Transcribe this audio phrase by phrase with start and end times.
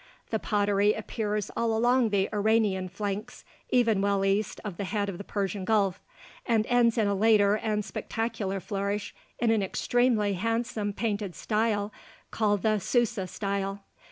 [0.31, 5.19] The pottery appears all along the Iranian flanks, even well east of the head of
[5.19, 6.01] the Persian Gulf,
[6.43, 11.93] and ends in a later and spectacular flourish in an extremely handsome painted style
[12.31, 13.83] called the "Susa" style.